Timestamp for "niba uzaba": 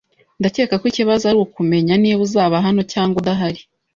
2.01-2.55